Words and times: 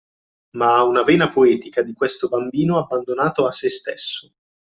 Ma 0.57 0.77
ha 0.77 0.83
una 0.83 1.03
vena 1.03 1.29
poetica 1.29 1.83
di 1.83 1.93
questo 1.93 2.27
bambino 2.27 2.79
abbandonato 2.79 3.45
a 3.45 3.51
sè 3.51 3.69
stesso 3.69 4.33